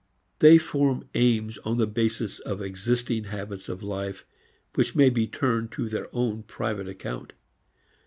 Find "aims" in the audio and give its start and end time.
1.13-1.59